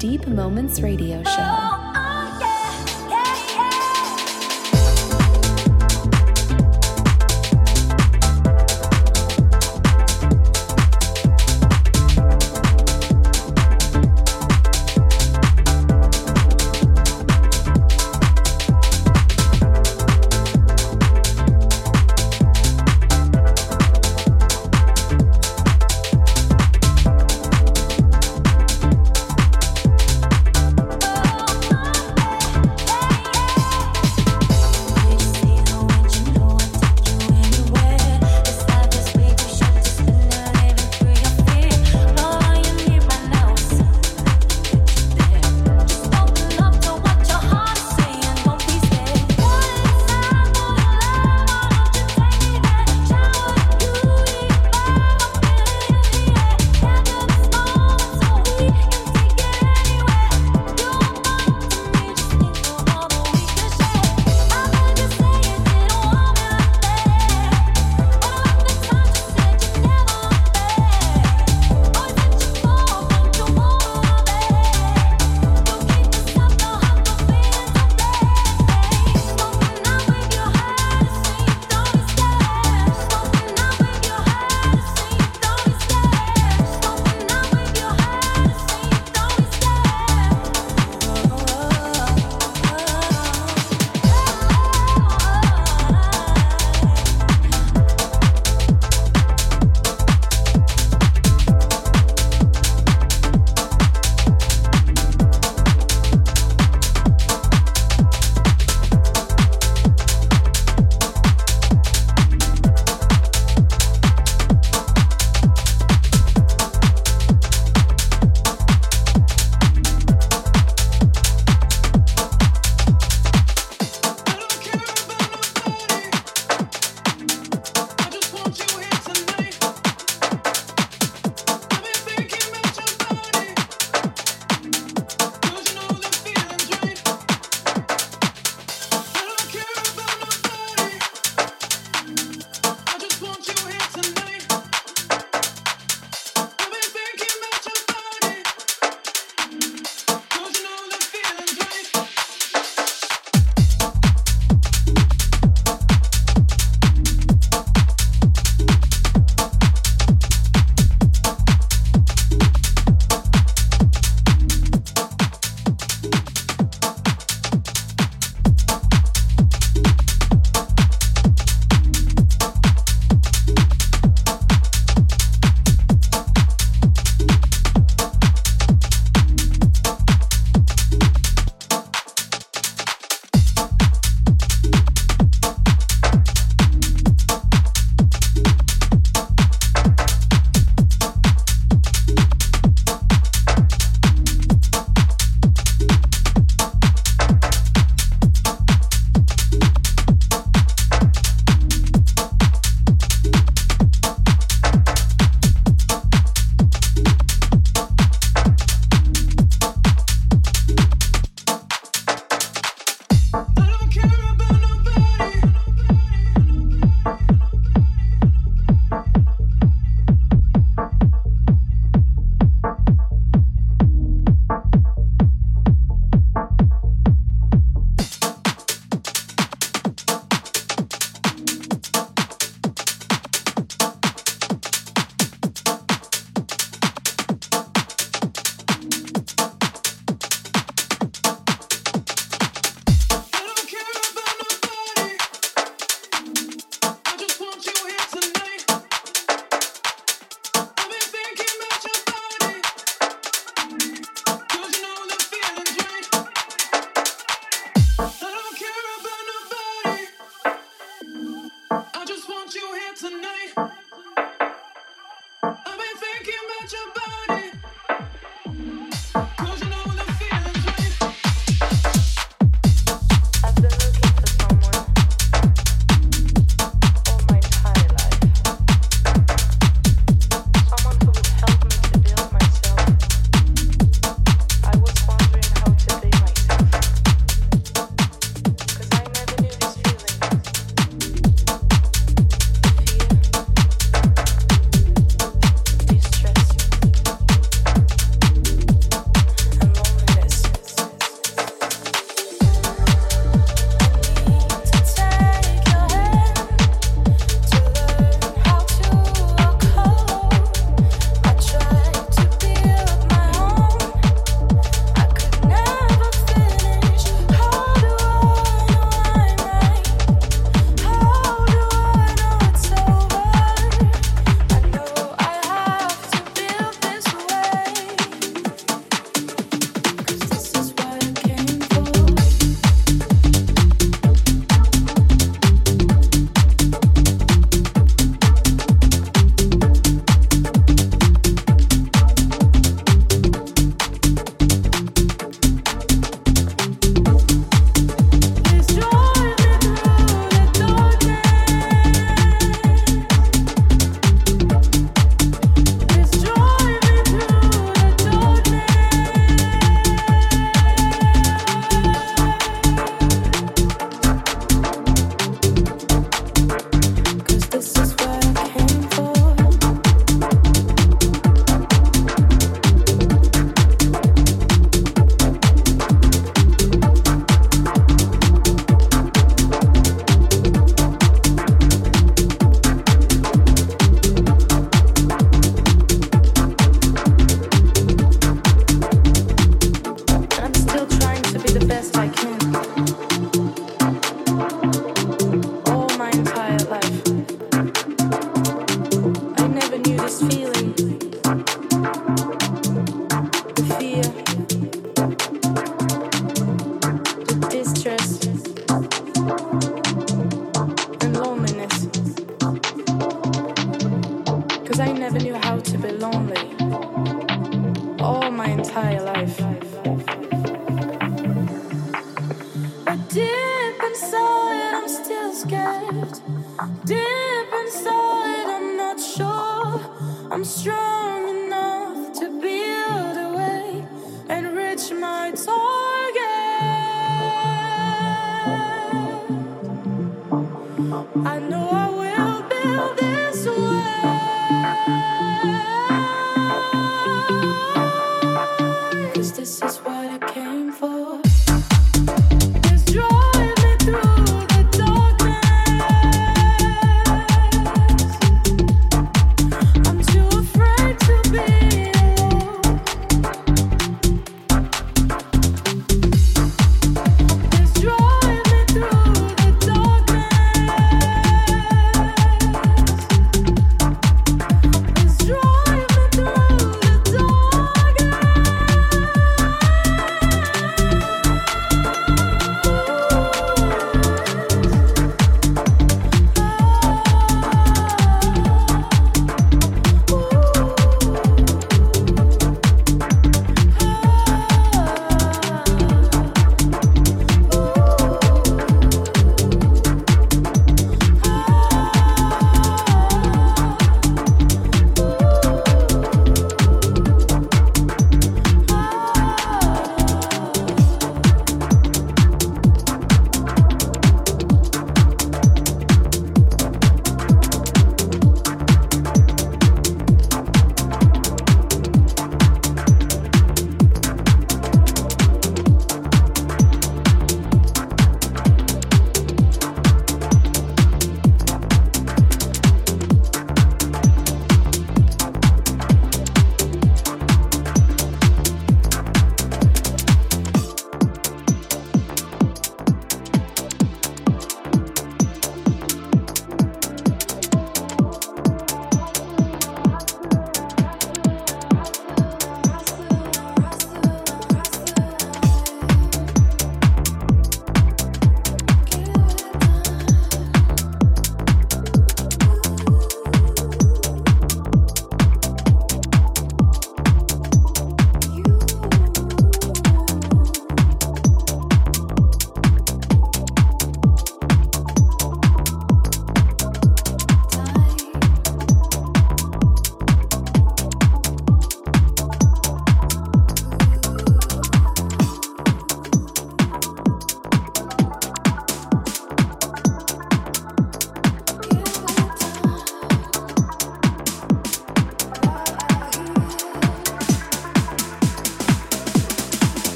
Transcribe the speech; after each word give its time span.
Deep 0.00 0.26
Moments 0.26 0.80
Radio 0.80 1.22
Show. 1.24 1.69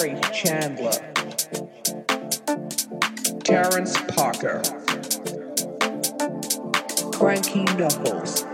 Chandler, 0.00 0.92
Terrence 3.44 3.94
Parker, 4.08 4.62
Frankie 7.18 7.64
Knuckles, 7.76 8.46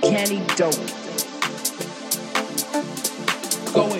Kenny 0.00 0.46
Dope, 0.54 0.76
Going 3.74 3.99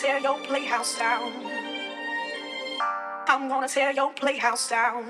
tear 0.00 0.18
your 0.18 0.38
playhouse 0.38 0.98
down. 0.98 1.30
I'm 3.28 3.48
gonna 3.48 3.68
tear 3.68 3.92
your 3.92 4.10
playhouse 4.14 4.70
down. 4.70 5.04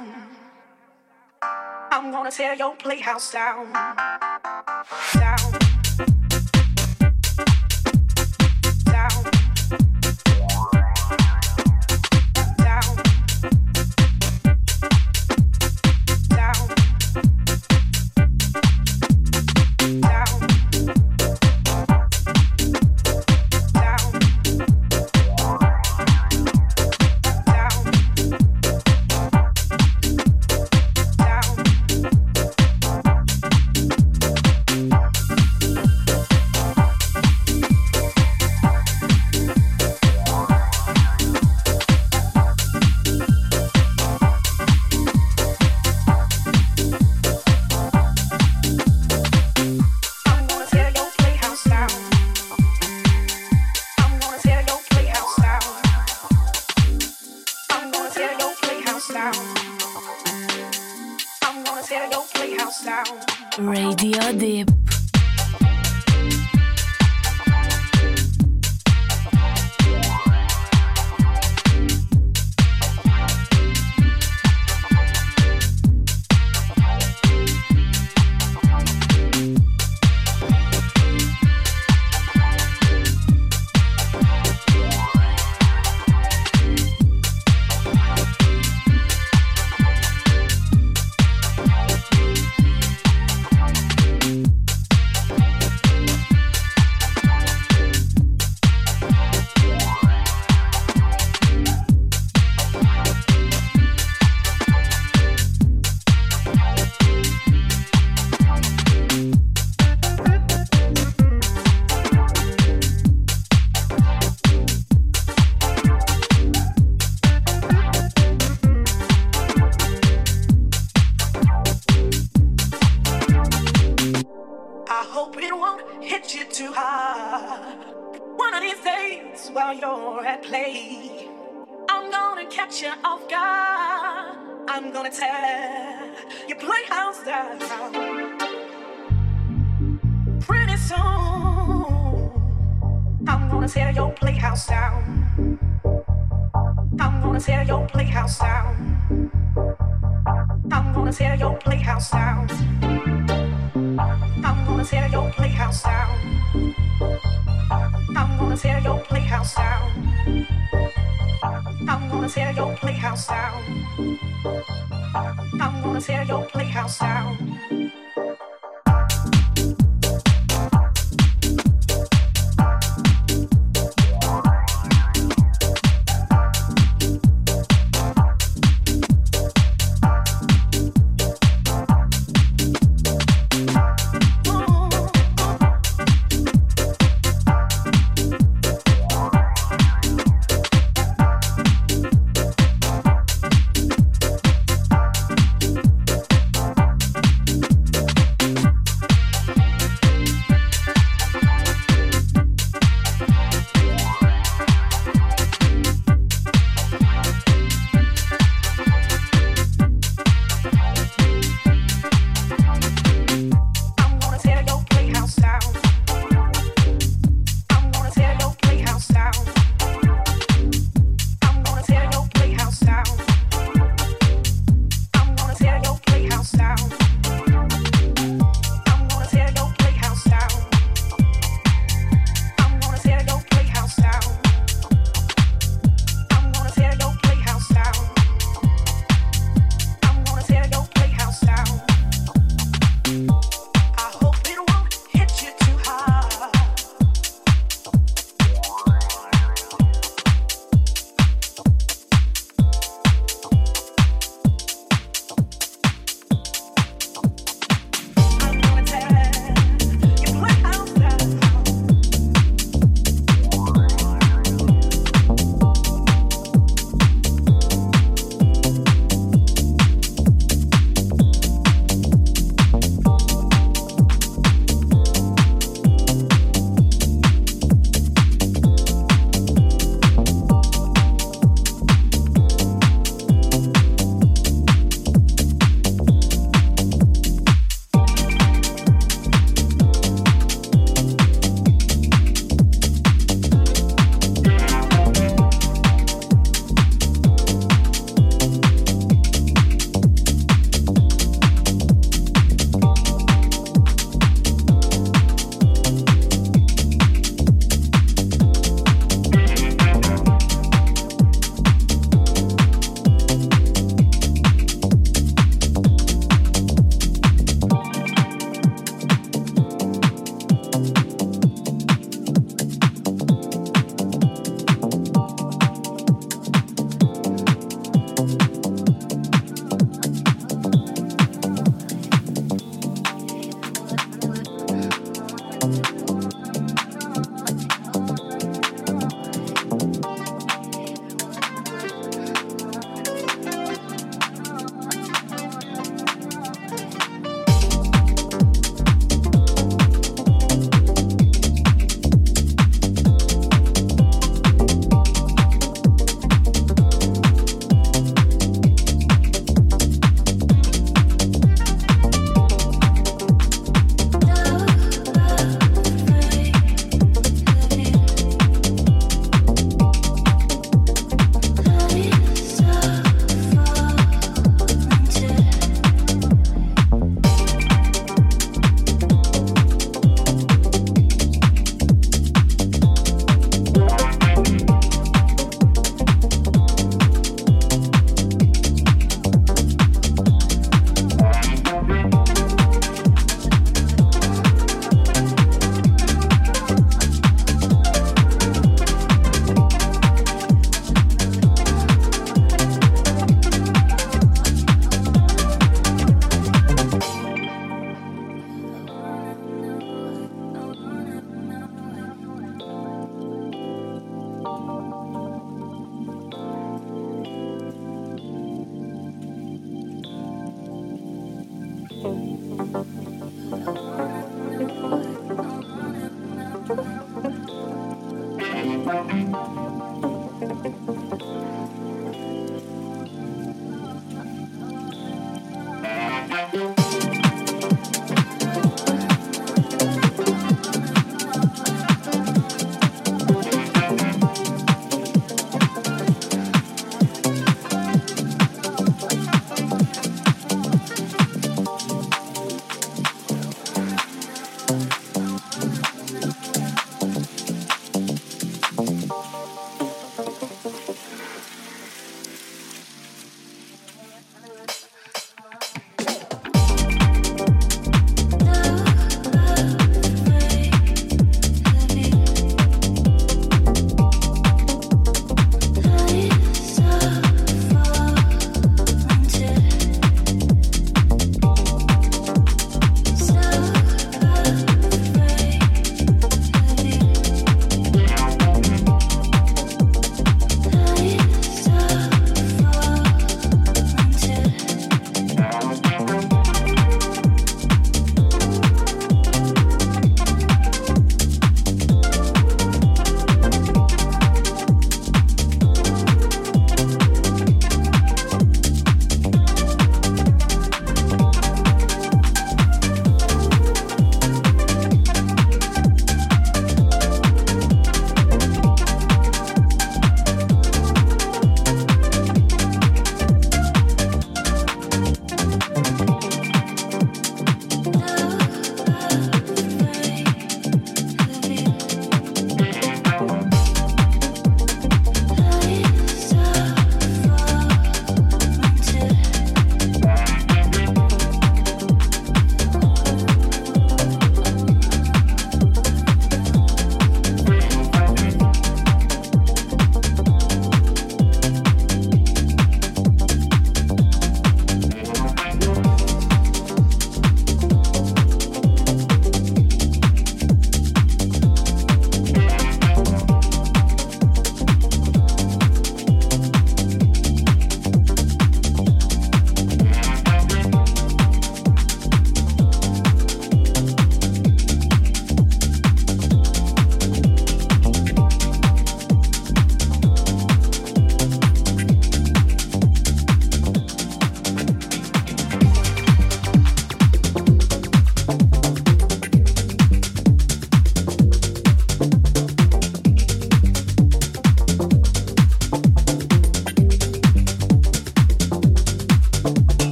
I'm 1.43 2.11
gonna 2.11 2.31
tear 2.31 2.55
your 2.55 2.75
playhouse 2.75 3.33
down. 3.33 3.73
Down. 5.15 5.70